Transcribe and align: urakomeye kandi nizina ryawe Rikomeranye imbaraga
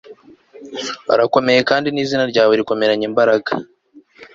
urakomeye 1.13 1.59
kandi 1.69 1.87
nizina 1.89 2.23
ryawe 2.31 2.53
Rikomeranye 2.59 3.05
imbaraga 3.09 3.51